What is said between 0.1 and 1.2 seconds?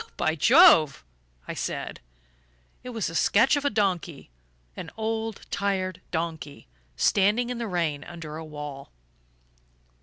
by Jove!"